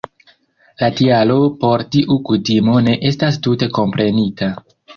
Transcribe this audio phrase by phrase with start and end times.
[0.83, 4.53] La tialo por tiu kutimo ne estas tute komprenita.